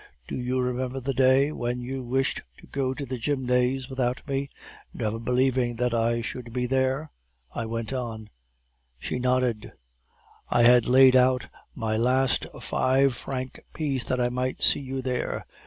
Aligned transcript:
'Do 0.27 0.35
you 0.35 0.59
remember 0.59 0.99
the 0.99 1.13
day 1.13 1.51
when 1.51 1.79
you 1.79 2.01
wished 2.01 2.41
to 2.57 2.65
go 2.65 2.91
to 2.91 3.05
the 3.05 3.19
Gymnase 3.19 3.87
without 3.87 4.27
me, 4.27 4.49
never 4.95 5.19
believing 5.19 5.75
that 5.75 5.93
I 5.93 6.21
should 6.23 6.51
be 6.51 6.65
there?' 6.65 7.11
I 7.53 7.67
went 7.67 7.93
on. 7.93 8.31
"She 8.97 9.19
nodded. 9.19 9.73
"'I 10.49 10.63
had 10.63 10.87
laid 10.87 11.15
out 11.15 11.49
my 11.75 11.97
last 11.97 12.47
five 12.61 13.13
franc 13.13 13.63
piece 13.75 14.03
that 14.05 14.19
I 14.19 14.29
might 14.29 14.63
see 14.63 14.79
you 14.79 15.03
there. 15.03 15.45